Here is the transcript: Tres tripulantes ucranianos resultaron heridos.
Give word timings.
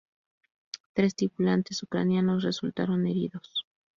Tres 0.93 1.13
tripulantes 1.15 1.83
ucranianos 1.83 2.41
resultaron 2.43 3.05
heridos. 3.05 3.67